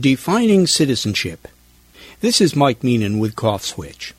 [0.00, 1.46] Defining Citizenship.
[2.20, 4.14] This is Mike Meenan with Cough Switch.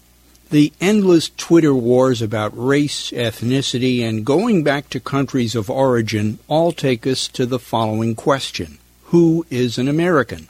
[0.52, 6.74] The endless Twitter wars about race, ethnicity, and going back to countries of origin all
[6.74, 10.48] take us to the following question Who is an American?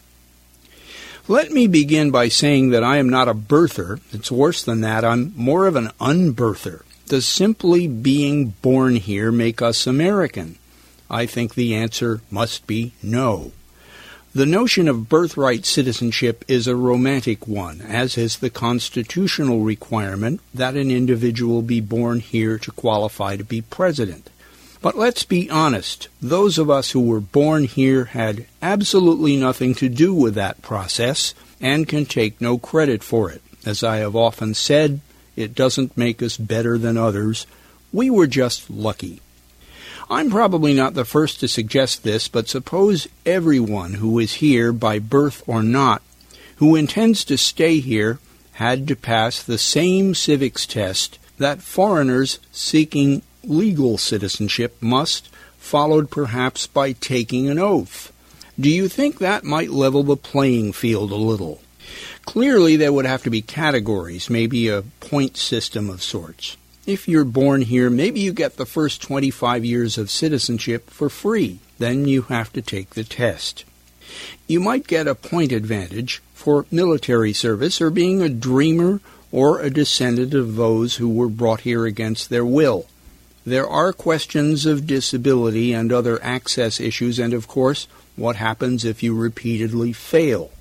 [1.29, 4.01] Let me begin by saying that I am not a birther.
[4.11, 5.05] It's worse than that.
[5.05, 6.83] I'm more of an unbirther.
[7.07, 10.57] Does simply being born here make us American?
[11.09, 13.53] I think the answer must be no.
[14.35, 20.75] The notion of birthright citizenship is a romantic one, as is the constitutional requirement that
[20.75, 24.31] an individual be born here to qualify to be president.
[24.81, 29.87] But let's be honest, those of us who were born here had absolutely nothing to
[29.87, 33.43] do with that process and can take no credit for it.
[33.67, 35.01] As I have often said,
[35.35, 37.45] it doesn't make us better than others.
[37.91, 39.21] We were just lucky.
[40.09, 44.99] I'm probably not the first to suggest this, but suppose everyone who is here by
[44.99, 46.01] birth or not,
[46.57, 48.19] who intends to stay here,
[48.53, 56.67] had to pass the same civics test that foreigners seeking legal citizenship must, followed perhaps
[56.67, 58.11] by taking an oath.
[58.59, 61.61] Do you think that might level the playing field a little?
[62.25, 66.57] Clearly, there would have to be categories, maybe a point system of sorts.
[66.85, 71.59] If you're born here, maybe you get the first 25 years of citizenship for free.
[71.79, 73.63] Then you have to take the test.
[74.49, 78.99] You might get a point advantage for military service or being a dreamer
[79.31, 82.85] or a descendant of those who were brought here against their will.
[83.45, 87.87] There are questions of disability and other access issues, and of course,
[88.17, 90.51] what happens if you repeatedly fail.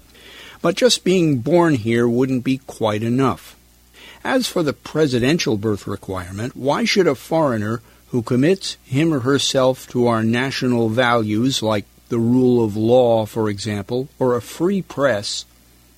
[0.61, 3.57] But just being born here wouldn't be quite enough.
[4.25, 9.89] As for the presidential birth requirement, why should a foreigner who commits him or herself
[9.89, 15.45] to our national values, like the rule of law, for example, or a free press,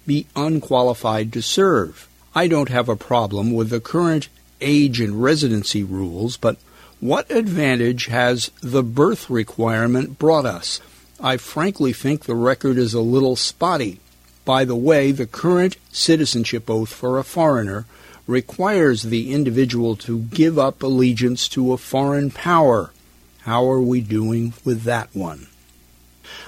[0.06, 2.08] be unqualified to serve?
[2.34, 4.28] I don't have a problem with the current
[4.60, 6.56] age and residency rules, but
[7.00, 10.80] what advantage has the birth requirement brought us?
[11.20, 14.00] I frankly think the record is a little spotty.
[14.44, 17.86] By the way, the current citizenship oath for a foreigner
[18.26, 22.90] requires the individual to give up allegiance to a foreign power.
[23.42, 25.48] How are we doing with that one?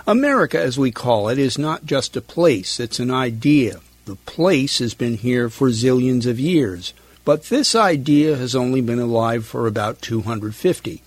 [0.07, 3.81] America, as we call it, is not just a place, it's an idea.
[4.07, 9.01] The place has been here for zillions of years, but this idea has only been
[9.01, 11.03] alive for about 250.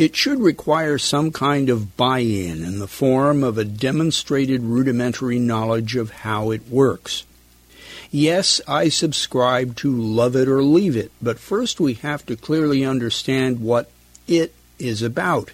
[0.00, 5.38] It should require some kind of buy in in the form of a demonstrated rudimentary
[5.38, 7.24] knowledge of how it works.
[8.10, 12.82] Yes, I subscribe to love it or leave it, but first we have to clearly
[12.82, 13.90] understand what
[14.26, 15.50] it is about.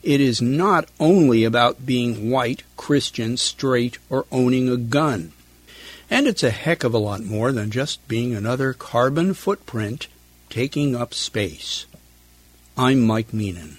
[0.00, 5.32] It is not only about being white, Christian, straight, or owning a gun.
[6.08, 10.06] And it's a heck of a lot more than just being another carbon footprint
[10.50, 11.86] taking up space.
[12.78, 13.76] I'm Mike Meenan.